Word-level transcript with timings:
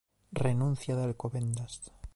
Renuncia 0.31 0.95
de 0.95 1.03
Alcobendas. 1.03 1.91